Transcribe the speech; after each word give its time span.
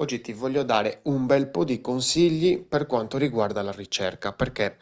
Oggi 0.00 0.20
ti 0.20 0.32
voglio 0.32 0.62
dare 0.62 1.00
un 1.04 1.26
bel 1.26 1.48
po' 1.48 1.64
di 1.64 1.80
consigli 1.80 2.62
per 2.62 2.86
quanto 2.86 3.18
riguarda 3.18 3.62
la 3.62 3.72
ricerca, 3.72 4.32
perché 4.32 4.76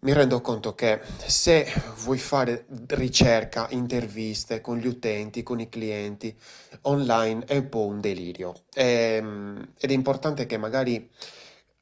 mi 0.00 0.12
rendo 0.12 0.42
conto 0.42 0.74
che 0.74 1.00
se 1.24 1.66
vuoi 2.02 2.18
fare 2.18 2.66
ricerca, 2.88 3.66
interviste 3.70 4.60
con 4.60 4.76
gli 4.76 4.86
utenti, 4.86 5.42
con 5.42 5.58
i 5.58 5.70
clienti, 5.70 6.36
online 6.82 7.44
è 7.46 7.56
un 7.56 7.68
po' 7.70 7.86
un 7.86 8.00
delirio. 8.02 8.64
Ehm, 8.74 9.72
ed 9.78 9.90
è 9.90 9.94
importante 9.94 10.44
che 10.44 10.58
magari 10.58 11.08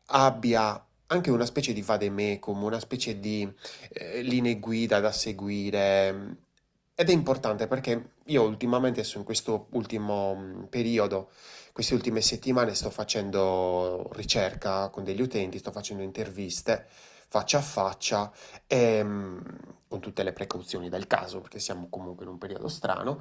abbia 0.07 0.81
anche 1.07 1.31
una 1.33 1.47
specie 1.47 1.73
di 1.73 1.83
vademecum, 1.83 2.63
una 2.63 2.79
specie 2.79 3.19
di 3.19 3.53
eh, 3.93 4.23
linee 4.23 4.61
guida 4.61 5.01
da 5.01 5.11
seguire. 5.11 6.37
Ed 6.97 7.09
è 7.11 7.13
importante 7.13 7.67
perché 7.67 8.13
io 8.27 8.43
ultimamente, 8.43 9.05
in 9.17 9.25
questo 9.25 9.67
ultimo 9.73 10.35
mm, 10.37 10.63
periodo, 10.65 11.31
queste 11.73 11.95
ultime 11.95 12.21
settimane 12.21 12.75
sto 12.75 12.91
facendo 12.91 14.09
ricerca 14.13 14.89
con 14.91 15.03
degli 15.03 15.21
utenti, 15.21 15.59
sto 15.59 15.73
facendo 15.73 16.03
interviste 16.03 16.87
faccia 17.35 17.59
a 17.59 17.63
faccia, 17.63 18.33
ehm, 18.69 19.43
con 19.89 19.99
tutte 19.99 20.23
le 20.23 20.33
precauzioni 20.33 20.89
del 20.89 21.09
caso, 21.09 21.41
perché 21.41 21.59
siamo 21.59 21.89
comunque 21.89 22.25
in 22.25 22.31
un 22.31 22.39
periodo 22.39 22.69
strano, 22.69 23.21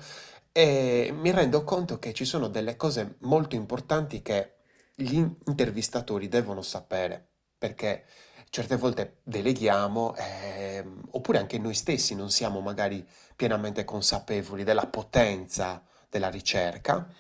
e 0.52 1.12
mi 1.12 1.32
rendo 1.32 1.64
conto 1.64 1.98
che 1.98 2.14
ci 2.14 2.24
sono 2.24 2.48
delle 2.48 2.76
cose 2.76 3.16
molto 3.22 3.56
importanti 3.56 4.22
che 4.22 4.58
gli 4.94 5.18
intervistatori 5.18 6.28
devono 6.28 6.62
sapere, 6.62 7.28
perché 7.58 8.06
certe 8.54 8.76
volte 8.78 9.18
deleghiamo, 9.24 10.16
ehm, 10.16 11.08
oppure 11.14 11.40
anche 11.40 11.58
noi 11.58 11.74
stessi 11.74 12.14
non 12.14 12.30
siamo 12.30 12.60
magari 12.60 13.04
pienamente 13.36 13.84
consapevoli 13.84 14.64
della 14.64 14.86
potenza 14.86 15.84
della 16.08 16.30
ricerca 16.30 17.12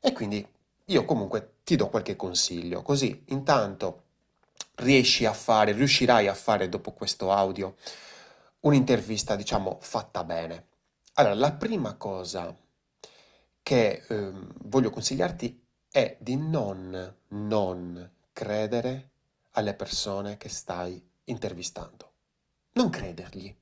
e 0.00 0.12
quindi 0.12 0.42
io 0.86 1.04
comunque 1.04 1.56
ti 1.62 1.76
do 1.76 1.90
qualche 1.90 2.16
consiglio, 2.16 2.80
così 2.80 3.22
intanto 3.28 4.04
riesci 4.76 5.26
a 5.26 5.34
fare, 5.34 5.72
riuscirai 5.72 6.26
a 6.26 6.34
fare 6.34 6.70
dopo 6.70 6.92
questo 6.92 7.30
audio 7.30 7.76
un'intervista, 8.60 9.36
diciamo, 9.36 9.76
fatta 9.78 10.24
bene. 10.24 10.68
Allora, 11.16 11.34
la 11.34 11.52
prima 11.52 11.96
cosa 11.96 12.56
che 13.62 14.04
ehm, 14.08 14.54
voglio 14.62 14.88
consigliarti 14.88 15.66
è 15.90 16.16
di 16.18 16.36
non, 16.36 17.14
non 17.28 18.10
credere 18.32 19.11
alle 19.52 19.74
persone 19.74 20.36
che 20.36 20.48
stai 20.48 21.02
intervistando. 21.24 22.10
Non 22.72 22.90
credergli, 22.90 23.54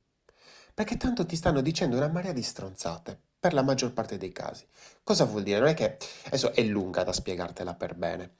perché 0.72 0.96
tanto 0.96 1.26
ti 1.26 1.36
stanno 1.36 1.60
dicendo 1.60 1.96
una 1.96 2.08
marea 2.08 2.32
di 2.32 2.42
stronzate, 2.42 3.18
per 3.40 3.54
la 3.54 3.62
maggior 3.62 3.92
parte 3.92 4.18
dei 4.18 4.32
casi. 4.32 4.66
Cosa 5.02 5.24
vuol 5.24 5.42
dire? 5.42 5.58
Non 5.58 5.68
è 5.68 5.74
che 5.74 5.98
adesso 6.26 6.52
è 6.52 6.62
lunga 6.62 7.02
da 7.02 7.12
spiegartela 7.12 7.74
per 7.74 7.94
bene, 7.94 8.34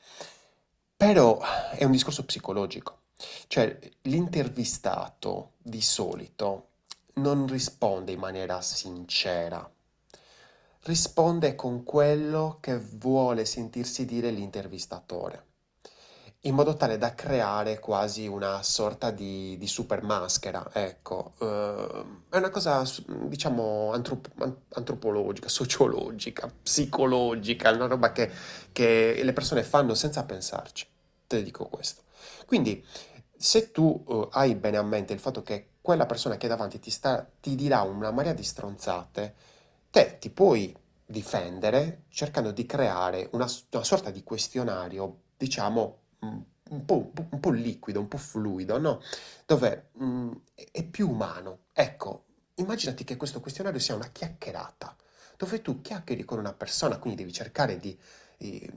però 0.94 1.40
è 1.72 1.84
un 1.84 1.90
discorso 1.90 2.24
psicologico. 2.24 2.98
Cioè, 3.46 3.78
l'intervistato 4.02 5.54
di 5.58 5.80
solito 5.80 6.68
non 7.14 7.46
risponde 7.46 8.12
in 8.12 8.18
maniera 8.18 8.60
sincera, 8.60 9.68
risponde 10.82 11.54
con 11.54 11.82
quello 11.82 12.58
che 12.60 12.78
vuole 12.78 13.44
sentirsi 13.44 14.04
dire 14.04 14.30
l'intervistatore 14.30 15.48
in 16.44 16.54
modo 16.54 16.74
tale 16.74 16.96
da 16.96 17.14
creare 17.14 17.78
quasi 17.78 18.26
una 18.26 18.62
sorta 18.62 19.10
di, 19.10 19.56
di 19.58 19.66
super 19.66 20.02
maschera, 20.02 20.68
ecco. 20.72 21.34
Eh, 21.38 22.04
è 22.30 22.36
una 22.38 22.48
cosa, 22.50 22.82
diciamo, 23.26 23.92
antrop- 23.92 24.30
an- 24.40 24.56
antropologica, 24.70 25.48
sociologica, 25.48 26.50
psicologica, 26.62 27.70
una 27.72 27.86
roba 27.86 28.12
che, 28.12 28.30
che 28.72 29.20
le 29.22 29.32
persone 29.34 29.62
fanno 29.62 29.94
senza 29.94 30.24
pensarci. 30.24 30.86
Te 31.26 31.42
dico 31.42 31.66
questo. 31.68 32.02
Quindi, 32.46 32.82
se 33.36 33.70
tu 33.70 34.04
eh, 34.08 34.28
hai 34.32 34.54
bene 34.54 34.76
a 34.78 34.82
mente 34.82 35.12
il 35.12 35.20
fatto 35.20 35.42
che 35.42 35.68
quella 35.80 36.06
persona 36.06 36.36
che 36.36 36.46
è 36.46 36.48
davanti 36.48 36.78
ti 36.78 36.90
sta, 36.90 37.28
ti 37.40 37.54
dirà 37.54 37.82
una 37.82 38.10
marea 38.10 38.32
di 38.32 38.42
stronzate, 38.44 39.34
te 39.90 40.16
ti 40.18 40.30
puoi 40.30 40.74
difendere 41.04 42.04
cercando 42.08 42.52
di 42.52 42.66
creare 42.66 43.28
una, 43.32 43.46
una 43.70 43.84
sorta 43.84 44.10
di 44.10 44.22
questionario, 44.22 45.22
diciamo, 45.36 45.99
un 46.20 46.84
po', 46.84 47.12
un 47.30 47.40
po' 47.40 47.50
liquido, 47.50 48.00
un 48.00 48.08
po' 48.08 48.18
fluido, 48.18 48.78
no? 48.78 49.00
Dove 49.46 49.90
mm, 50.02 50.32
è 50.72 50.84
più 50.84 51.10
umano. 51.10 51.64
Ecco, 51.72 52.24
immaginati 52.56 53.04
che 53.04 53.16
questo 53.16 53.40
questionario 53.40 53.80
sia 53.80 53.94
una 53.94 54.08
chiacchierata, 54.10 54.96
dove 55.36 55.62
tu 55.62 55.80
chiacchieri 55.80 56.24
con 56.24 56.38
una 56.38 56.52
persona, 56.52 56.98
quindi 56.98 57.20
devi 57.22 57.32
cercare 57.32 57.78
di, 57.78 57.98
di- 58.36 58.70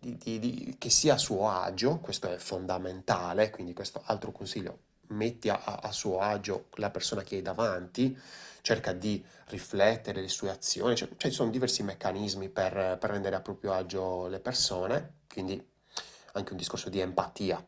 di- 0.00 0.38
di- 0.38 0.76
che 0.78 0.90
sia 0.90 1.14
a 1.14 1.18
suo 1.18 1.48
agio, 1.50 1.98
questo 1.98 2.30
è 2.32 2.36
fondamentale, 2.38 3.50
quindi 3.50 3.72
questo 3.74 4.02
altro 4.04 4.32
consiglio, 4.32 4.78
metti 5.08 5.48
a, 5.48 5.60
a- 5.64 5.80
a 5.82 5.92
suo 5.92 6.20
agio 6.20 6.66
la 6.74 6.90
persona 6.90 7.22
che 7.22 7.36
hai 7.36 7.42
davanti, 7.42 8.16
cerca 8.62 8.92
di 8.92 9.24
riflettere 9.46 10.20
le 10.20 10.28
sue 10.28 10.50
azioni, 10.50 10.94
cioè, 10.96 11.08
cioè 11.16 11.30
ci 11.30 11.36
sono 11.36 11.50
diversi 11.50 11.82
meccanismi 11.82 12.48
per, 12.48 12.96
per 12.98 13.10
rendere 13.10 13.36
a 13.36 13.40
proprio 13.40 13.72
agio 13.72 14.26
le 14.28 14.40
persone, 14.40 15.20
quindi 15.32 15.62
anche 16.32 16.52
un 16.52 16.58
discorso 16.58 16.88
di 16.88 17.00
empatia. 17.00 17.64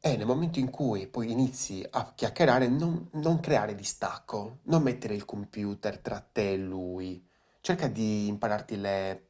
E 0.00 0.16
nel 0.16 0.26
momento 0.26 0.58
in 0.58 0.70
cui 0.70 1.08
poi 1.08 1.30
inizi 1.30 1.84
a 1.90 2.12
chiacchierare, 2.14 2.68
non, 2.68 3.08
non 3.12 3.40
creare 3.40 3.74
distacco, 3.74 4.58
non 4.64 4.82
mettere 4.82 5.14
il 5.14 5.24
computer 5.24 5.98
tra 5.98 6.20
te 6.20 6.52
e 6.52 6.56
lui. 6.56 7.26
Cerca 7.60 7.88
di 7.88 8.28
impararti 8.28 8.80
le, 8.80 9.28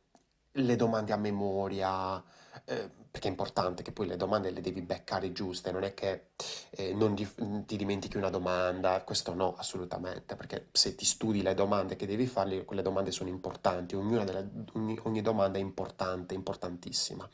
le 0.52 0.76
domande 0.76 1.12
a 1.12 1.16
memoria, 1.16 2.22
eh, 2.64 2.90
perché 3.10 3.28
è 3.28 3.30
importante 3.30 3.82
che 3.82 3.92
poi 3.92 4.06
le 4.06 4.16
domande 4.16 4.50
le 4.50 4.60
devi 4.60 4.80
beccare 4.82 5.32
giuste, 5.32 5.72
non 5.72 5.82
è 5.84 5.94
che 5.94 6.28
eh, 6.70 6.92
non 6.92 7.14
di- 7.14 7.28
ti 7.66 7.76
dimentichi 7.76 8.16
una 8.16 8.30
domanda, 8.30 9.02
questo 9.02 9.34
no, 9.34 9.54
assolutamente, 9.56 10.36
perché 10.36 10.68
se 10.72 10.94
ti 10.94 11.04
studi 11.04 11.42
le 11.42 11.54
domande 11.54 11.96
che 11.96 12.06
devi 12.06 12.26
farle, 12.26 12.64
quelle 12.64 12.82
domande 12.82 13.10
sono 13.10 13.28
importanti, 13.28 13.96
delle- 13.96 14.50
ogni, 14.74 14.98
ogni 15.02 15.22
domanda 15.22 15.58
è 15.58 15.60
importante, 15.60 16.34
importantissima. 16.34 17.28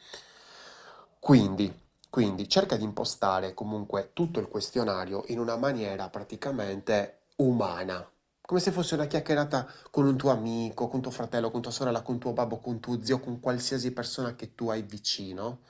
Quindi, 1.19 1.73
quindi 2.11 2.49
cerca 2.49 2.77
di 2.77 2.85
impostare 2.85 3.55
comunque 3.55 4.11
tutto 4.13 4.41
il 4.41 4.49
questionario 4.49 5.25
in 5.29 5.39
una 5.39 5.57
maniera 5.57 6.09
praticamente 6.09 7.21
umana, 7.37 8.07
come 8.47 8.61
se 8.61 8.71
fosse 8.73 8.95
una 8.95 9.07
chiacchierata 9.07 9.67
con 9.91 10.07
un 10.07 10.17
tuo 10.17 10.31
amico, 10.31 10.89
con 10.89 11.01
tuo 11.01 11.11
fratello, 11.11 11.51
con 11.51 11.63
tua 11.63 11.71
sorella, 11.73 12.03
con 12.03 12.19
tuo 12.19 12.33
babbo, 12.33 12.59
con 12.59 12.79
tuo 12.81 13.03
zio, 13.03 13.19
con 13.21 13.41
qualsiasi 13.41 13.93
persona 13.93 14.35
che 14.37 14.55
tu 14.55 14.69
hai 14.69 14.83
vicino. 14.83 15.61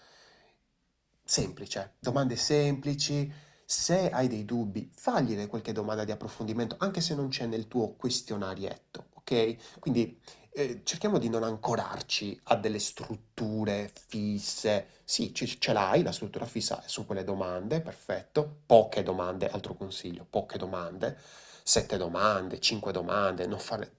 Semplice, 1.26 1.94
domande 1.98 2.36
semplici. 2.36 3.32
Se 3.66 4.10
hai 4.10 4.28
dei 4.28 4.44
dubbi, 4.44 4.90
fagliene 4.94 5.46
qualche 5.46 5.72
domanda 5.72 6.04
di 6.04 6.10
approfondimento, 6.12 6.76
anche 6.78 7.00
se 7.00 7.14
non 7.14 7.28
c'è 7.28 7.46
nel 7.46 7.66
tuo 7.66 7.94
questionarietto, 7.94 9.06
ok? 9.14 9.78
Quindi 9.78 10.20
eh, 10.52 10.82
cerchiamo 10.84 11.18
di 11.18 11.28
non 11.30 11.42
ancorarci 11.42 12.38
a 12.44 12.56
delle 12.56 12.78
strutture 12.78 13.90
fisse. 14.06 14.88
Sì, 15.04 15.32
ce, 15.34 15.46
ce 15.46 15.72
l'hai, 15.72 16.02
la 16.02 16.12
struttura 16.12 16.44
fissa 16.44 16.82
su 16.86 17.06
quelle 17.06 17.24
domande, 17.24 17.80
perfetto. 17.80 18.60
Poche 18.66 19.02
domande, 19.02 19.48
altro 19.48 19.74
consiglio, 19.74 20.26
poche 20.28 20.58
domande. 20.58 21.16
Sette 21.64 21.96
domande, 21.96 22.60
cinque 22.60 22.92
domande, 22.92 23.46
non 23.48 23.58
fare 23.58 23.96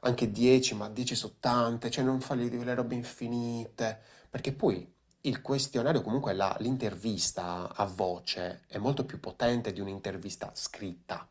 anche 0.00 0.30
10, 0.30 0.74
ma 0.74 0.88
10 0.90 1.14
su 1.14 1.38
tante, 1.40 1.90
cioè 1.90 2.04
non 2.04 2.20
fargli 2.20 2.50
delle 2.50 2.74
robe 2.74 2.94
infinite, 2.96 3.98
perché 4.28 4.52
poi 4.52 4.86
il 5.22 5.40
questionario, 5.40 6.02
comunque 6.02 6.34
la- 6.34 6.54
l'intervista 6.60 7.72
a 7.74 7.86
voce 7.86 8.64
è 8.66 8.76
molto 8.78 9.04
più 9.06 9.20
potente 9.20 9.72
di 9.72 9.80
un'intervista 9.80 10.50
scritta, 10.54 11.26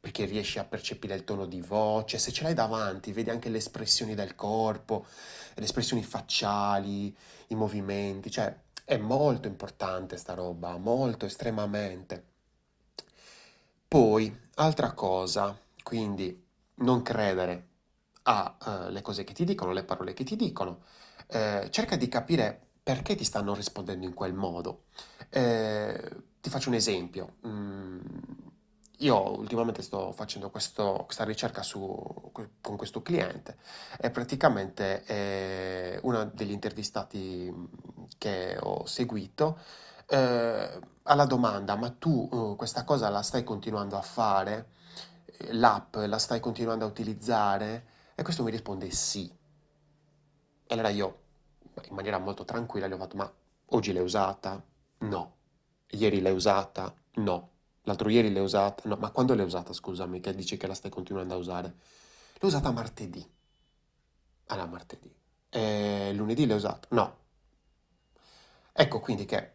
perché 0.00 0.24
riesci 0.24 0.58
a 0.58 0.64
percepire 0.64 1.14
il 1.14 1.24
tono 1.24 1.46
di 1.46 1.60
voce, 1.60 2.18
se 2.18 2.32
ce 2.32 2.42
l'hai 2.44 2.54
davanti, 2.54 3.12
vedi 3.12 3.30
anche 3.30 3.48
le 3.50 3.58
espressioni 3.58 4.14
del 4.14 4.34
corpo, 4.34 5.04
le 5.54 5.64
espressioni 5.64 6.02
facciali, 6.02 7.14
i 7.48 7.54
movimenti, 7.54 8.30
cioè 8.30 8.54
è 8.84 8.96
molto 8.96 9.46
importante 9.48 10.16
sta 10.16 10.34
roba, 10.34 10.76
molto, 10.78 11.26
estremamente. 11.26 12.24
Poi, 13.90 14.32
altra 14.56 14.92
cosa, 14.92 15.58
quindi 15.82 16.46
non 16.76 17.02
credere 17.02 17.68
alle 18.22 19.02
cose 19.02 19.24
che 19.24 19.32
ti 19.32 19.44
dicono, 19.44 19.72
le 19.72 19.82
parole 19.84 20.12
che 20.12 20.22
ti 20.24 20.36
dicono, 20.36 20.82
eh, 21.28 21.66
cerca 21.70 21.96
di 21.96 22.06
capire 22.08 22.68
perché 22.82 23.14
ti 23.16 23.24
stanno 23.24 23.52
rispondendo 23.54 24.06
in 24.06 24.14
quel 24.14 24.32
modo. 24.34 24.84
Eh, 25.30 26.10
ti 26.40 26.50
faccio 26.50 26.68
un 26.68 26.76
esempio. 26.76 27.36
Mm, 27.46 27.98
io 28.98 29.38
ultimamente 29.38 29.82
sto 29.82 30.12
facendo 30.12 30.50
questo- 30.50 31.02
questa 31.06 31.24
ricerca 31.24 31.62
su- 31.62 32.30
con 32.60 32.76
questo 32.76 33.02
cliente 33.02 33.56
e 33.98 34.10
praticamente 34.10 35.02
eh, 35.06 35.98
uno 36.02 36.24
degli 36.34 36.50
intervistati 36.52 37.52
che 38.18 38.56
ho 38.60 38.84
seguito 38.86 39.58
eh, 40.10 40.80
alla 41.04 41.24
domanda, 41.24 41.76
ma 41.76 41.90
tu 41.90 42.28
eh, 42.32 42.56
questa 42.56 42.84
cosa 42.84 43.08
la 43.08 43.22
stai 43.22 43.44
continuando 43.44 43.96
a 43.96 44.02
fare? 44.02 44.72
L'app 45.52 45.94
la 45.96 46.18
stai 46.18 46.40
continuando 46.40 46.84
a 46.84 46.88
utilizzare? 46.88 47.86
E 48.14 48.22
questo 48.22 48.42
mi 48.42 48.50
risponde 48.50 48.90
sì. 48.90 49.32
E 50.66 50.74
allora 50.74 50.88
io 50.88 51.18
in 51.88 51.94
maniera 51.94 52.18
molto 52.18 52.44
tranquilla 52.44 52.88
gli 52.88 52.92
ho 52.92 52.98
fatto, 52.98 53.16
ma 53.16 53.32
oggi 53.66 53.92
l'hai 53.92 54.02
usata? 54.02 54.62
No. 54.98 55.34
Ieri 55.90 56.20
l'hai 56.20 56.34
usata? 56.34 56.92
No. 57.14 57.48
L'altro 57.82 58.08
ieri 58.08 58.32
l'hai 58.32 58.42
usata? 58.42 58.88
No. 58.88 58.96
Ma 58.96 59.10
quando 59.10 59.34
l'hai 59.34 59.44
usata, 59.44 59.72
scusami, 59.72 60.20
che 60.20 60.34
dici 60.34 60.56
che 60.56 60.66
la 60.66 60.74
stai 60.74 60.90
continuando 60.90 61.34
a 61.34 61.38
usare? 61.38 61.74
L'ho 62.38 62.48
usata 62.48 62.70
martedì. 62.72 63.24
Allora, 64.46 64.66
martedì. 64.66 65.14
E 65.48 66.12
lunedì 66.14 66.46
l'hai 66.46 66.56
usata? 66.56 66.88
No. 66.90 67.18
Ecco 68.72 69.00
quindi 69.00 69.24
che 69.24 69.54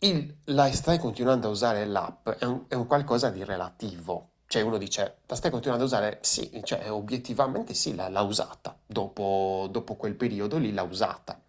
il, 0.00 0.36
la 0.46 0.70
stai 0.72 0.98
continuando 0.98 1.48
a 1.48 1.50
usare 1.50 1.84
l'app 1.86 2.28
è 2.30 2.44
un, 2.44 2.64
è 2.68 2.74
un 2.74 2.86
qualcosa 2.86 3.30
di 3.30 3.44
relativo. 3.44 4.28
Cioè 4.46 4.62
uno 4.62 4.78
dice, 4.78 5.18
la 5.26 5.36
stai 5.36 5.50
continuando 5.50 5.84
a 5.84 5.86
usare? 5.86 6.18
Sì, 6.22 6.60
cioè 6.64 6.90
obiettivamente 6.90 7.72
sì, 7.74 7.94
l'ha, 7.94 8.08
l'ha 8.08 8.22
usata. 8.22 8.76
Dopo, 8.86 9.68
dopo 9.70 9.94
quel 9.96 10.14
periodo 10.16 10.58
lì 10.58 10.72
l'ha 10.72 10.82
usata. 10.82 11.40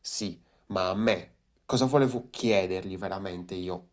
Sì, 0.00 0.40
ma 0.66 0.88
a 0.90 0.94
me 0.94 1.34
cosa 1.66 1.84
volevo 1.84 2.28
chiedergli 2.30 2.96
veramente 2.96 3.54
io 3.54 3.88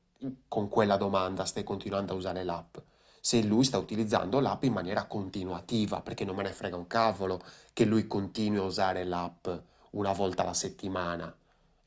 con 0.47 0.69
quella 0.69 0.97
domanda, 0.97 1.45
stai 1.45 1.63
continuando 1.63 2.13
a 2.13 2.15
usare 2.15 2.43
l'app? 2.43 2.77
Se 3.19 3.41
lui 3.43 3.63
sta 3.65 3.77
utilizzando 3.77 4.39
l'app 4.39 4.63
in 4.63 4.73
maniera 4.73 5.05
continuativa, 5.05 6.01
perché 6.01 6.23
non 6.23 6.35
me 6.35 6.43
ne 6.43 6.51
frega 6.53 6.75
un 6.77 6.87
cavolo 6.87 7.41
che 7.73 7.83
lui 7.85 8.07
continui 8.07 8.59
a 8.59 8.63
usare 8.63 9.03
l'app 9.03 9.47
una 9.91 10.13
volta 10.13 10.43
alla 10.43 10.53
settimana. 10.53 11.35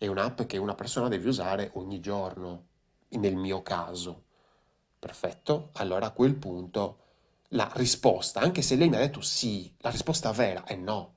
È 0.00 0.06
un'app 0.06 0.44
che 0.44 0.56
una 0.56 0.74
persona 0.74 1.08
deve 1.08 1.28
usare 1.28 1.72
ogni 1.74 2.00
giorno, 2.00 2.68
nel 3.10 3.36
mio 3.36 3.60
caso. 3.60 4.22
Perfetto, 4.98 5.68
allora 5.74 6.06
a 6.06 6.12
quel 6.12 6.36
punto 6.36 7.00
la 7.48 7.70
risposta, 7.74 8.40
anche 8.40 8.62
se 8.62 8.76
lei 8.76 8.88
mi 8.88 8.96
ha 8.96 9.00
detto 9.00 9.20
sì, 9.20 9.70
la 9.80 9.90
risposta 9.90 10.32
vera 10.32 10.64
è 10.64 10.74
no. 10.74 11.16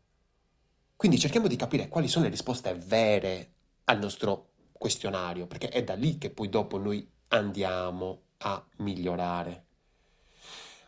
Quindi 0.97 1.17
cerchiamo 1.17 1.47
di 1.47 1.55
capire 1.55 1.87
quali 1.87 2.09
sono 2.09 2.25
le 2.25 2.31
risposte 2.31 2.73
vere 2.73 3.53
al 3.85 3.99
nostro 3.99 4.49
questionario, 4.73 5.47
perché 5.47 5.69
è 5.69 5.81
da 5.81 5.93
lì 5.93 6.17
che 6.17 6.29
poi 6.29 6.49
dopo 6.49 6.77
noi 6.77 7.09
andiamo 7.29 8.23
a 8.39 8.61
migliorare. 8.79 9.65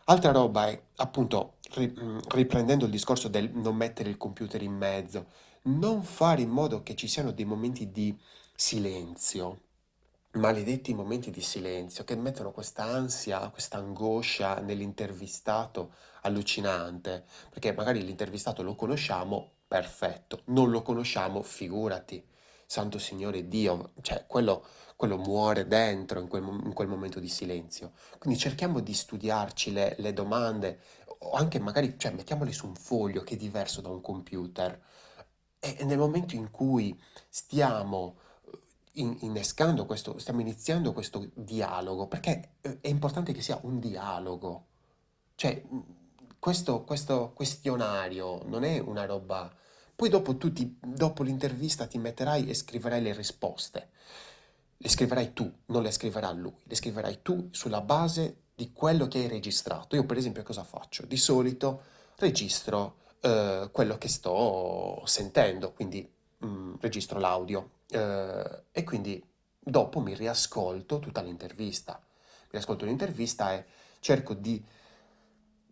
Altra 0.04 0.32
roba 0.32 0.68
è, 0.68 0.78
appunto, 0.96 1.54
riprendendo 2.28 2.84
il 2.84 2.90
discorso 2.90 3.28
del 3.28 3.52
non 3.54 3.74
mettere 3.74 4.10
il 4.10 4.18
computer 4.18 4.60
in 4.60 4.74
mezzo, 4.74 5.28
non 5.66 6.02
fare 6.02 6.42
in 6.42 6.50
modo 6.50 6.82
che 6.82 6.94
ci 6.94 7.08
siano 7.08 7.32
dei 7.32 7.44
momenti 7.44 7.90
di 7.90 8.16
silenzio, 8.54 9.60
maledetti 10.32 10.94
momenti 10.94 11.30
di 11.30 11.40
silenzio 11.40 12.04
che 12.04 12.14
mettono 12.14 12.52
questa 12.52 12.84
ansia, 12.84 13.48
questa 13.50 13.78
angoscia 13.78 14.60
nell'intervistato 14.60 15.92
allucinante, 16.22 17.24
perché 17.50 17.72
magari 17.72 18.04
l'intervistato 18.04 18.62
lo 18.62 18.74
conosciamo, 18.74 19.52
perfetto, 19.66 20.42
non 20.46 20.70
lo 20.70 20.82
conosciamo, 20.82 21.42
figurati, 21.42 22.24
Santo 22.64 22.98
Signore 22.98 23.48
Dio, 23.48 23.92
cioè 24.02 24.24
quello, 24.26 24.64
quello 24.96 25.16
muore 25.16 25.66
dentro 25.66 26.20
in 26.20 26.28
quel, 26.28 26.42
in 26.42 26.72
quel, 26.74 26.88
momento 26.88 27.20
di 27.20 27.28
silenzio. 27.28 27.92
Quindi 28.18 28.38
cerchiamo 28.38 28.80
di 28.80 28.92
studiarci 28.92 29.72
le, 29.72 29.94
le 29.98 30.12
domande, 30.12 30.80
o 31.18 31.32
anche 31.32 31.58
magari, 31.58 31.94
cioè 31.98 32.12
mettiamole 32.12 32.52
su 32.52 32.66
un 32.66 32.74
foglio 32.74 33.22
che 33.22 33.34
è 33.34 33.36
diverso 33.36 33.80
da 33.80 33.88
un 33.88 34.00
computer. 34.00 34.80
E 35.74 35.84
nel 35.84 35.98
momento 35.98 36.34
in 36.34 36.50
cui 36.50 36.98
stiamo 37.28 38.16
in- 38.92 39.16
innescando 39.20 39.86
questo, 39.86 40.18
stiamo 40.18 40.40
iniziando 40.40 40.92
questo 40.92 41.28
dialogo, 41.34 42.06
perché 42.06 42.50
eh, 42.60 42.78
è 42.80 42.88
importante 42.88 43.32
che 43.32 43.42
sia 43.42 43.58
un 43.62 43.80
dialogo. 43.80 44.66
Cioè, 45.34 45.64
mh, 45.68 45.78
questo, 46.38 46.82
questo 46.84 47.32
questionario 47.34 48.42
non 48.46 48.64
è 48.64 48.78
una 48.78 49.04
roba... 49.06 49.52
Poi 49.96 50.08
dopo 50.08 50.36
tu 50.36 50.52
ti- 50.52 50.78
dopo 50.80 51.22
l'intervista 51.22 51.86
ti 51.86 51.98
metterai 51.98 52.48
e 52.48 52.54
scriverai 52.54 53.02
le 53.02 53.14
risposte. 53.14 53.90
Le 54.76 54.88
scriverai 54.88 55.32
tu, 55.32 55.50
non 55.66 55.82
le 55.82 55.90
scriverà 55.90 56.30
lui, 56.32 56.54
le 56.62 56.74
scriverai 56.74 57.20
tu 57.22 57.48
sulla 57.50 57.80
base 57.80 58.42
di 58.54 58.72
quello 58.72 59.08
che 59.08 59.18
hai 59.18 59.28
registrato. 59.28 59.96
Io 59.96 60.04
per 60.04 60.18
esempio 60.18 60.42
cosa 60.42 60.64
faccio? 60.64 61.06
Di 61.06 61.16
solito 61.16 61.82
registro 62.16 62.98
eh, 63.20 63.68
quello 63.72 63.98
che 63.98 64.08
sto 64.08 65.02
sentendo, 65.04 65.72
quindi 65.72 66.08
mm, 66.44 66.74
registro 66.80 67.18
l'audio 67.18 67.70
eh, 67.88 68.62
e 68.72 68.84
quindi 68.84 69.22
dopo 69.58 70.00
mi 70.00 70.14
riascolto 70.14 70.98
tutta 70.98 71.22
l'intervista. 71.22 72.00
Mi 72.02 72.52
riascolto 72.52 72.84
l'intervista 72.84 73.52
e 73.52 73.64
cerco 74.00 74.34
di, 74.34 74.64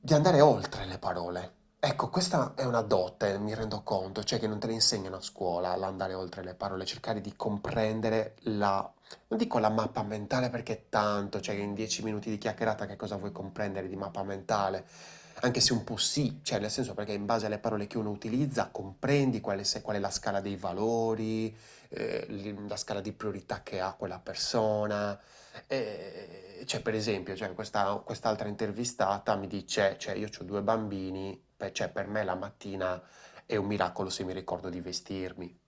di 0.00 0.14
andare 0.14 0.40
oltre 0.40 0.84
le 0.86 0.98
parole. 0.98 1.62
Ecco, 1.78 2.08
questa 2.08 2.54
è 2.56 2.64
una 2.64 2.80
dote, 2.80 3.38
mi 3.38 3.54
rendo 3.54 3.82
conto, 3.82 4.24
cioè 4.24 4.38
che 4.38 4.46
non 4.46 4.58
te 4.58 4.68
le 4.68 4.72
insegnano 4.72 5.16
a 5.16 5.20
scuola 5.20 5.76
l'andare 5.76 6.14
oltre 6.14 6.42
le 6.42 6.54
parole, 6.54 6.86
cercare 6.86 7.20
di 7.20 7.36
comprendere 7.36 8.36
la, 8.44 8.90
non 9.28 9.38
dico 9.38 9.58
la 9.58 9.68
mappa 9.68 10.02
mentale 10.02 10.48
perché 10.48 10.72
è 10.72 10.84
tanto, 10.88 11.42
cioè 11.42 11.56
in 11.56 11.74
dieci 11.74 12.02
minuti 12.02 12.30
di 12.30 12.38
chiacchierata 12.38 12.86
che 12.86 12.96
cosa 12.96 13.16
vuoi 13.16 13.32
comprendere 13.32 13.86
di 13.86 13.96
mappa 13.96 14.22
mentale, 14.22 14.86
anche 15.40 15.60
se 15.60 15.72
un 15.72 15.84
po' 15.84 15.96
sì, 15.96 16.40
cioè 16.42 16.58
nel 16.58 16.70
senso 16.70 16.94
perché 16.94 17.12
in 17.12 17.26
base 17.26 17.46
alle 17.46 17.58
parole 17.58 17.86
che 17.86 17.98
uno 17.98 18.10
utilizza 18.10 18.68
comprendi 18.70 19.40
quale, 19.40 19.64
se- 19.64 19.82
qual 19.82 19.96
è 19.96 19.98
la 19.98 20.10
scala 20.10 20.40
dei 20.40 20.56
valori, 20.56 21.54
eh, 21.90 22.26
la 22.66 22.76
scala 22.76 23.00
di 23.00 23.12
priorità 23.12 23.62
che 23.62 23.80
ha 23.80 23.94
quella 23.94 24.18
persona. 24.18 25.18
Eh, 25.66 26.62
cioè, 26.66 26.80
per 26.82 26.94
esempio, 26.94 27.36
cioè, 27.36 27.52
questa, 27.54 27.94
quest'altra 28.04 28.48
intervistata 28.48 29.36
mi 29.36 29.46
dice, 29.46 29.96
cioè, 29.98 30.14
io 30.14 30.28
ho 30.38 30.44
due 30.44 30.62
bambini, 30.62 31.40
cioè, 31.72 31.88
per 31.90 32.06
me 32.08 32.24
la 32.24 32.34
mattina 32.34 33.00
è 33.46 33.56
un 33.56 33.66
miracolo 33.66 34.10
se 34.10 34.24
mi 34.24 34.32
ricordo 34.32 34.68
di 34.70 34.80
vestirmi. 34.80 35.63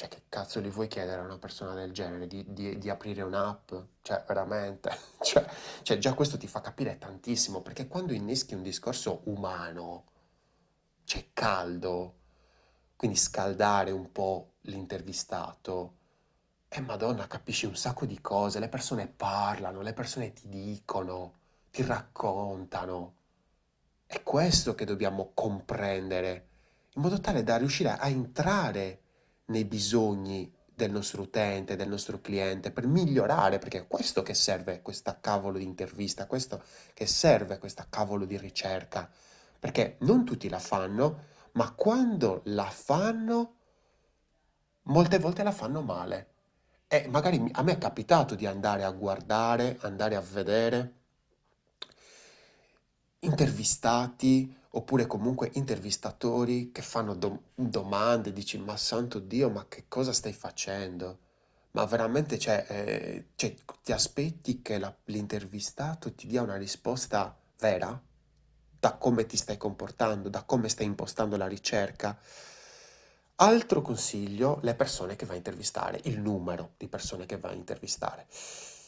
Cioè, 0.00 0.08
che 0.08 0.22
cazzo 0.30 0.62
gli 0.62 0.70
vuoi 0.70 0.88
chiedere 0.88 1.20
a 1.20 1.24
una 1.24 1.36
persona 1.36 1.74
del 1.74 1.92
genere 1.92 2.26
di, 2.26 2.42
di- 2.54 2.78
di 2.78 2.88
aprire 2.88 3.20
un'app? 3.20 3.70
Cioè, 4.00 4.24
veramente. 4.26 4.88
Cioè, 5.20 5.46
cioè, 5.82 5.98
già 5.98 6.14
questo 6.14 6.38
ti 6.38 6.46
fa 6.46 6.62
capire 6.62 6.96
tantissimo, 6.96 7.60
perché 7.60 7.86
quando 7.86 8.14
inneschi 8.14 8.54
un 8.54 8.62
discorso 8.62 9.20
umano, 9.24 10.04
c'è 11.04 11.26
caldo, 11.34 12.14
quindi 12.96 13.18
scaldare 13.18 13.90
un 13.90 14.10
po' 14.10 14.54
l'intervistato, 14.62 15.96
e 16.66 16.80
Madonna, 16.80 17.26
capisci 17.26 17.66
un 17.66 17.76
sacco 17.76 18.06
di 18.06 18.22
cose, 18.22 18.58
le 18.58 18.70
persone 18.70 19.06
parlano, 19.06 19.82
le 19.82 19.92
persone 19.92 20.32
ti 20.32 20.48
dicono, 20.48 21.34
ti 21.70 21.82
raccontano. 21.82 23.16
È 24.06 24.22
questo 24.22 24.74
che 24.74 24.86
dobbiamo 24.86 25.32
comprendere, 25.34 26.48
in 26.94 27.02
modo 27.02 27.20
tale 27.20 27.42
da 27.42 27.58
riuscire 27.58 27.90
a 27.90 28.08
entrare 28.08 29.02
nei 29.50 29.64
bisogni 29.64 30.52
del 30.74 30.90
nostro 30.90 31.22
utente, 31.22 31.76
del 31.76 31.88
nostro 31.88 32.20
cliente, 32.20 32.70
per 32.70 32.86
migliorare, 32.86 33.58
perché 33.58 33.80
è 33.80 33.86
questo 33.86 34.22
che 34.22 34.34
serve 34.34 34.80
questa 34.80 35.18
cavolo 35.20 35.58
di 35.58 35.64
intervista, 35.64 36.26
questo 36.26 36.62
che 36.94 37.06
serve 37.06 37.58
questa 37.58 37.86
cavolo 37.88 38.24
di 38.24 38.38
ricerca, 38.38 39.10
perché 39.58 39.96
non 40.00 40.24
tutti 40.24 40.48
la 40.48 40.58
fanno, 40.58 41.24
ma 41.52 41.70
quando 41.72 42.40
la 42.44 42.70
fanno, 42.70 43.56
molte 44.84 45.18
volte 45.18 45.42
la 45.42 45.52
fanno 45.52 45.82
male. 45.82 46.28
E 46.88 47.06
magari 47.08 47.46
a 47.52 47.62
me 47.62 47.72
è 47.72 47.78
capitato 47.78 48.34
di 48.34 48.46
andare 48.46 48.82
a 48.82 48.90
guardare, 48.90 49.76
andare 49.82 50.16
a 50.16 50.20
vedere 50.20 50.94
intervistati 53.20 54.56
oppure 54.70 55.06
comunque 55.06 55.50
intervistatori 55.54 56.70
che 56.72 56.82
fanno 56.82 57.14
dom- 57.14 57.40
domande, 57.54 58.32
dici, 58.32 58.58
ma 58.58 58.76
santo 58.76 59.18
Dio, 59.18 59.50
ma 59.50 59.66
che 59.68 59.84
cosa 59.88 60.12
stai 60.12 60.32
facendo? 60.32 61.18
Ma 61.72 61.84
veramente, 61.86 62.38
cioè, 62.38 62.64
eh, 62.68 63.26
cioè, 63.36 63.54
ti 63.82 63.92
aspetti 63.92 64.60
che 64.62 64.78
la- 64.78 64.94
l'intervistato 65.04 66.12
ti 66.14 66.26
dia 66.26 66.42
una 66.42 66.56
risposta 66.56 67.36
vera? 67.58 68.00
Da 68.80 68.94
come 68.96 69.26
ti 69.26 69.36
stai 69.36 69.56
comportando, 69.58 70.28
da 70.28 70.42
come 70.44 70.68
stai 70.68 70.86
impostando 70.86 71.36
la 71.36 71.46
ricerca? 71.46 72.18
Altro 73.36 73.80
consiglio, 73.82 74.58
le 74.62 74.74
persone 74.74 75.16
che 75.16 75.24
vai 75.26 75.34
a 75.36 75.38
intervistare, 75.38 76.00
il 76.04 76.20
numero 76.20 76.74
di 76.76 76.86
persone 76.88 77.26
che 77.26 77.38
vai 77.38 77.52
a 77.52 77.56
intervistare. 77.56 78.26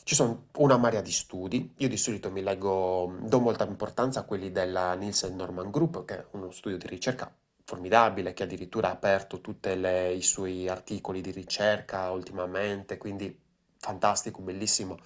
Ci 0.04 0.14
sono 0.16 0.48
una 0.56 0.76
marea 0.76 1.00
di 1.00 1.12
studi, 1.12 1.74
io 1.76 1.88
di 1.88 1.96
solito 1.96 2.30
mi 2.30 2.42
leggo, 2.42 3.18
do 3.20 3.38
molta 3.38 3.64
importanza 3.64 4.20
a 4.20 4.24
quelli 4.24 4.50
della 4.50 4.94
Nielsen 4.94 5.36
Norman 5.36 5.70
Group, 5.70 6.04
che 6.04 6.18
è 6.18 6.26
uno 6.32 6.50
studio 6.50 6.76
di 6.76 6.88
ricerca 6.88 7.32
formidabile, 7.64 8.32
che 8.32 8.42
addirittura 8.42 8.88
ha 8.88 8.92
aperto 8.92 9.40
tutti 9.40 9.68
i 9.68 10.22
suoi 10.22 10.68
articoli 10.68 11.20
di 11.20 11.30
ricerca 11.30 12.10
ultimamente, 12.10 12.98
quindi 12.98 13.38
fantastico, 13.78 14.42
bellissimo, 14.42 14.98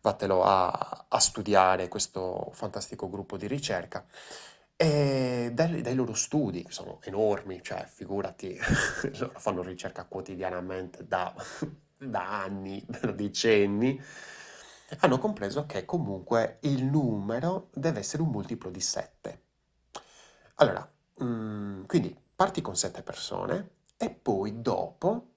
vattelo 0.00 0.42
a, 0.42 1.06
a 1.08 1.18
studiare 1.20 1.88
questo 1.88 2.50
fantastico 2.52 3.08
gruppo 3.08 3.36
di 3.36 3.46
ricerca. 3.46 4.04
E 4.76 5.50
dai, 5.52 5.80
dai 5.80 5.94
loro 5.94 6.14
studi, 6.14 6.64
che 6.64 6.72
sono 6.72 6.98
enormi, 7.02 7.62
cioè 7.62 7.86
figurati, 7.86 8.58
fanno 9.38 9.62
ricerca 9.62 10.04
quotidianamente 10.04 11.06
da, 11.06 11.32
da 12.08 12.42
anni, 12.42 12.84
da 12.86 13.10
decenni, 13.12 14.00
hanno 14.98 15.18
compreso 15.18 15.66
che 15.66 15.84
comunque 15.84 16.58
il 16.62 16.84
numero 16.84 17.68
deve 17.72 18.00
essere 18.00 18.22
un 18.22 18.30
multiplo 18.30 18.70
di 18.70 18.80
7. 18.80 19.42
Allora, 20.56 20.88
mm, 21.22 21.84
quindi 21.84 22.16
parti 22.34 22.60
con 22.60 22.76
7 22.76 23.02
persone 23.02 23.70
e 23.96 24.10
poi 24.10 24.60
dopo 24.60 25.34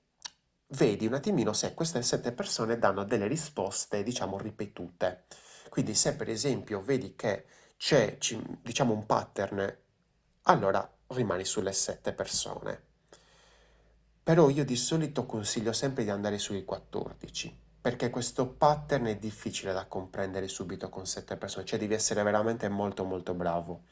vedi 0.69 1.05
un 1.05 1.13
attimino 1.13 1.53
se 1.53 1.73
queste 1.73 2.01
sette 2.01 2.31
persone 2.31 2.77
danno 2.77 3.03
delle 3.03 3.27
risposte, 3.27 4.03
diciamo, 4.03 4.37
ripetute. 4.37 5.25
Quindi 5.69 5.93
se 5.95 6.15
per 6.15 6.29
esempio 6.29 6.81
vedi 6.81 7.15
che 7.15 7.45
c'è, 7.77 8.17
diciamo, 8.61 8.93
un 8.93 9.05
pattern, 9.05 9.77
allora 10.43 10.89
rimani 11.07 11.45
sulle 11.45 11.73
sette 11.73 12.13
persone. 12.13 12.85
Però 14.27 14.49
io 14.49 14.65
di 14.65 14.75
solito 14.75 15.25
consiglio 15.25 15.71
sempre 15.71 16.03
di 16.03 16.09
andare 16.09 16.37
sui 16.37 16.65
14, 16.65 17.57
perché 17.79 18.09
questo 18.09 18.45
pattern 18.45 19.05
è 19.05 19.15
difficile 19.15 19.71
da 19.71 19.85
comprendere 19.85 20.49
subito 20.49 20.89
con 20.89 21.05
sette 21.05 21.37
persone, 21.37 21.63
cioè 21.63 21.79
devi 21.79 21.93
essere 21.93 22.23
veramente 22.23 22.67
molto 22.67 23.05
molto 23.05 23.33
bravo. 23.33 23.83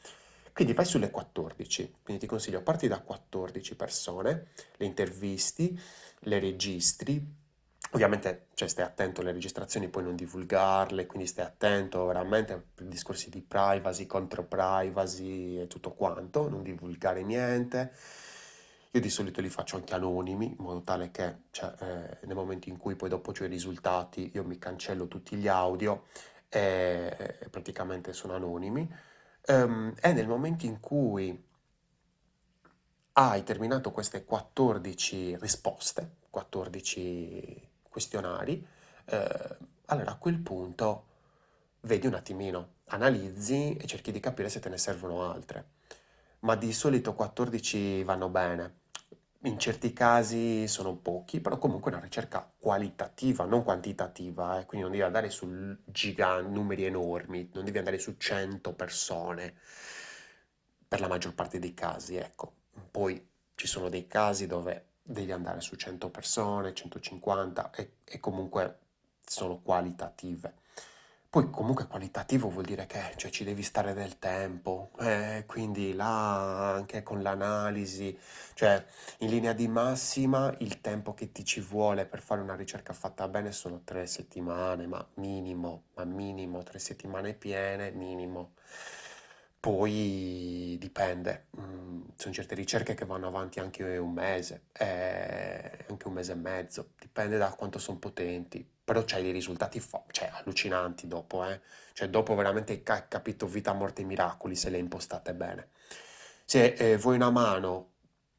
Quindi 0.52 0.74
vai 0.74 0.84
sulle 0.84 1.10
14, 1.10 2.00
quindi 2.02 2.20
ti 2.20 2.28
consiglio 2.28 2.60
parti 2.60 2.86
da 2.86 3.00
14 3.00 3.76
persone, 3.76 4.48
le 4.76 4.84
intervisti, 4.84 5.80
le 6.18 6.38
registri, 6.38 7.34
ovviamente 7.92 8.48
cioè, 8.52 8.68
stai 8.68 8.84
attento 8.84 9.22
alle 9.22 9.32
registrazioni, 9.32 9.88
poi 9.88 10.02
non 10.02 10.16
divulgarle, 10.16 11.06
quindi 11.06 11.26
stai 11.26 11.46
attento 11.46 12.04
veramente 12.04 12.52
ai 12.52 12.88
discorsi 12.88 13.30
di 13.30 13.40
privacy, 13.40 14.04
contro 14.04 14.44
privacy 14.44 15.62
e 15.62 15.66
tutto 15.66 15.92
quanto, 15.92 16.46
non 16.46 16.62
divulgare 16.62 17.22
niente. 17.22 17.94
Io 18.96 19.02
di 19.02 19.10
solito 19.10 19.42
li 19.42 19.50
faccio 19.50 19.76
anche 19.76 19.92
anonimi, 19.92 20.46
in 20.46 20.64
modo 20.64 20.80
tale 20.80 21.10
che 21.10 21.40
cioè, 21.50 21.74
eh, 21.80 22.26
nel 22.26 22.34
momento 22.34 22.70
in 22.70 22.78
cui 22.78 22.96
poi 22.96 23.10
dopo 23.10 23.30
ho 23.30 23.44
i 23.44 23.46
risultati, 23.46 24.30
io 24.32 24.42
mi 24.42 24.56
cancello 24.56 25.06
tutti 25.06 25.36
gli 25.36 25.48
audio 25.48 26.06
e, 26.48 27.14
e 27.40 27.48
praticamente 27.50 28.14
sono 28.14 28.32
anonimi. 28.32 28.90
Um, 29.48 29.92
è 30.00 30.14
nel 30.14 30.26
momento 30.26 30.64
in 30.64 30.80
cui 30.80 31.44
hai 33.12 33.42
terminato 33.42 33.90
queste 33.92 34.24
14 34.24 35.36
risposte, 35.40 36.16
14 36.30 37.68
questionari, 37.90 38.66
eh, 39.04 39.56
allora 39.86 40.12
a 40.12 40.16
quel 40.16 40.38
punto 40.38 41.04
vedi 41.80 42.06
un 42.06 42.14
attimino, 42.14 42.76
analizzi 42.86 43.76
e 43.76 43.86
cerchi 43.86 44.10
di 44.10 44.20
capire 44.20 44.48
se 44.48 44.60
te 44.60 44.70
ne 44.70 44.78
servono 44.78 45.30
altre. 45.30 45.74
Ma 46.40 46.54
di 46.56 46.72
solito 46.72 47.14
14 47.14 48.02
vanno 48.04 48.28
bene. 48.30 48.84
In 49.46 49.60
certi 49.60 49.92
casi 49.92 50.66
sono 50.66 50.96
pochi, 50.96 51.40
però 51.40 51.56
comunque 51.56 51.92
è 51.92 51.94
una 51.94 52.02
ricerca 52.02 52.52
qualitativa, 52.58 53.44
non 53.44 53.62
quantitativa, 53.62 54.58
eh, 54.58 54.66
quindi 54.66 54.80
non 54.84 54.90
devi 54.90 55.04
andare 55.04 55.30
su 55.30 55.46
numeri 55.46 56.84
enormi, 56.84 57.50
non 57.52 57.64
devi 57.64 57.78
andare 57.78 57.98
su 57.98 58.16
100 58.16 58.72
persone, 58.72 59.54
per 60.88 60.98
la 61.00 61.06
maggior 61.06 61.32
parte 61.34 61.60
dei 61.60 61.74
casi, 61.74 62.16
ecco. 62.16 62.54
Poi 62.90 63.24
ci 63.54 63.68
sono 63.68 63.88
dei 63.88 64.08
casi 64.08 64.48
dove 64.48 64.86
devi 65.00 65.30
andare 65.30 65.60
su 65.60 65.76
100 65.76 66.10
persone, 66.10 66.74
150 66.74 67.70
e, 67.70 67.92
e 68.04 68.18
comunque 68.18 68.78
sono 69.24 69.60
qualitative. 69.60 70.54
Poi 71.28 71.50
comunque 71.50 71.86
qualitativo 71.86 72.48
vuol 72.48 72.64
dire 72.64 72.86
che 72.86 73.12
cioè, 73.16 73.30
ci 73.30 73.44
devi 73.44 73.62
stare 73.62 73.92
del 73.92 74.18
tempo, 74.18 74.90
eh, 75.00 75.44
quindi 75.46 75.92
là 75.94 76.72
anche 76.72 77.02
con 77.02 77.20
l'analisi, 77.22 78.16
cioè 78.54 78.82
in 79.18 79.28
linea 79.30 79.52
di 79.52 79.68
massima 79.68 80.54
il 80.60 80.80
tempo 80.80 81.12
che 81.14 81.32
ti 81.32 81.44
ci 81.44 81.60
vuole 81.60 82.06
per 82.06 82.22
fare 82.22 82.40
una 82.40 82.54
ricerca 82.56 82.92
fatta 82.94 83.28
bene 83.28 83.52
sono 83.52 83.82
tre 83.84 84.06
settimane, 84.06 84.86
ma 84.86 85.06
minimo, 85.14 85.84
ma 85.94 86.04
minimo, 86.04 86.62
tre 86.62 86.78
settimane 86.78 87.34
piene, 87.34 87.90
minimo. 87.90 88.52
Poi 89.60 90.76
dipende, 90.78 91.48
mm, 91.60 92.02
sono 92.16 92.32
certe 92.34 92.54
ricerche 92.54 92.94
che 92.94 93.04
vanno 93.04 93.26
avanti 93.26 93.58
anche 93.58 93.96
un 93.98 94.12
mese, 94.12 94.66
eh, 94.72 95.84
anche 95.88 96.06
un 96.06 96.12
mese 96.14 96.32
e 96.32 96.34
mezzo, 96.36 96.90
dipende 97.00 97.36
da 97.36 97.52
quanto 97.54 97.78
sono 97.80 97.98
potenti, 97.98 98.64
però 98.84 99.02
c'hai 99.04 99.22
dei 99.22 99.32
risultati 99.32 99.80
fo- 99.80 100.04
cioè, 100.12 100.28
allucinanti 100.32 101.08
dopo, 101.08 101.44
eh. 101.44 101.60
Cioè 101.94 102.08
dopo 102.08 102.34
veramente 102.36 102.72
hai 102.74 102.82
ca- 102.84 103.08
capito 103.08 103.46
vita, 103.46 103.72
morte 103.72 104.02
e 104.02 104.04
miracoli 104.04 104.54
se 104.54 104.70
le 104.70 104.78
impostate 104.78 105.34
bene. 105.34 105.70
Se 106.44 106.74
eh, 106.74 106.96
vuoi 106.96 107.16
una 107.16 107.30
mano 107.30 107.94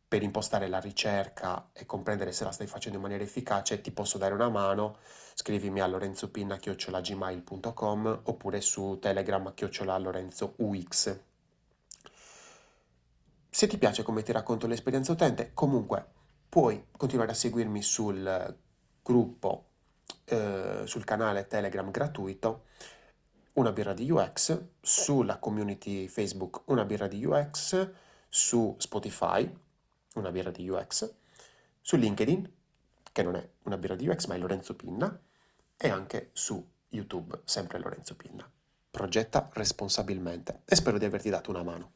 per 0.07 0.23
impostare 0.23 0.69
la 0.69 0.79
ricerca 0.79 1.69
e 1.73 1.85
comprendere 1.85 2.31
se 2.31 2.45
la 2.45 2.51
stai 2.51 2.67
facendo 2.67 2.97
in 2.97 3.03
maniera 3.03 3.25
efficace, 3.25 3.81
ti 3.81 3.91
posso 3.91 4.17
dare 4.17 4.33
una 4.33 4.47
mano, 4.49 4.99
scrivimi 5.33 5.81
a 5.81 5.87
lorenzopinna.gmail.com 5.87 8.21
oppure 8.23 8.61
su 8.61 8.97
Telegram 9.01 9.53
chiocciolalorenzoux. 9.53 11.19
Se 13.49 13.67
ti 13.67 13.77
piace 13.77 14.03
come 14.03 14.23
ti 14.23 14.31
racconto 14.31 14.67
l'esperienza 14.67 15.11
utente, 15.11 15.51
comunque 15.53 16.05
puoi 16.47 16.85
continuare 16.95 17.31
a 17.31 17.35
seguirmi 17.35 17.81
sul 17.81 18.57
gruppo, 19.03 19.65
eh, 20.23 20.83
sul 20.85 21.03
canale 21.03 21.47
Telegram 21.47 21.91
gratuito 21.91 22.67
Una 23.53 23.73
birra 23.73 23.93
di 23.93 24.09
UX, 24.09 24.57
sulla 24.79 25.37
community 25.39 26.07
Facebook 26.07 26.61
Una 26.65 26.85
birra 26.85 27.07
di 27.07 27.25
UX, 27.25 27.89
su 28.29 28.75
Spotify 28.77 29.65
una 30.17 30.31
birra 30.31 30.51
di 30.51 30.67
UX, 30.67 31.13
su 31.81 31.95
LinkedIn, 31.95 32.53
che 33.11 33.23
non 33.23 33.35
è 33.35 33.49
una 33.63 33.77
birra 33.77 33.95
di 33.95 34.07
UX 34.07 34.25
ma 34.25 34.35
è 34.35 34.37
Lorenzo 34.37 34.75
Pinna, 34.75 35.19
e 35.77 35.89
anche 35.89 36.29
su 36.33 36.65
YouTube, 36.89 37.41
sempre 37.45 37.79
Lorenzo 37.79 38.15
Pinna. 38.15 38.49
Progetta 38.89 39.49
responsabilmente 39.53 40.61
e 40.65 40.75
spero 40.75 40.97
di 40.97 41.05
averti 41.05 41.29
dato 41.29 41.49
una 41.51 41.63
mano. 41.63 41.93